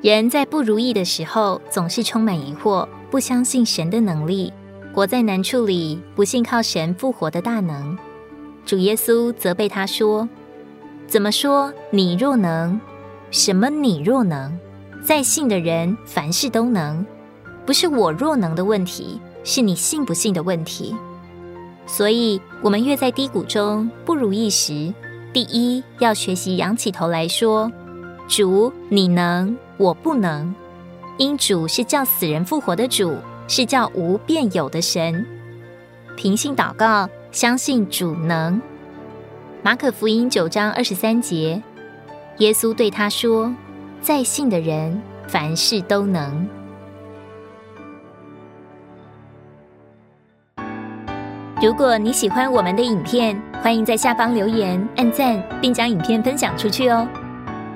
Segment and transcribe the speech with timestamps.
[0.00, 4.52] 人在不如意的时候，总是充满疑惑，不相信神的能力，
[4.94, 7.98] 活在难处里，不信靠神复活的大能。
[8.64, 10.28] 主耶稣责备他说
[11.08, 11.72] ：“怎么说？
[11.90, 12.80] 你若能？
[13.32, 13.68] 什么？
[13.68, 14.56] 你若能？
[15.02, 17.04] 在信的人凡事都能，
[17.66, 20.94] 不是我若能的问题，是你信不信的问题。
[21.86, 24.94] 所以，我们越在低谷中不如意时，
[25.32, 27.72] 第一要学习仰起头来说：
[28.28, 30.54] 主，你能，我不能。
[31.16, 33.16] 因主是叫死人复活的主，
[33.48, 35.26] 是叫无变有的神。
[36.16, 38.58] 凭信祷告。”相信主能。
[39.62, 41.62] 马可福音九章二十三节，
[42.38, 43.54] 耶稣对他说
[44.00, 46.48] ：“在信的人，凡事都能。”
[51.60, 57.06] 如果你喜欢我们的影片，欢迎在下方留言、按赞，并将影片分享出去哦。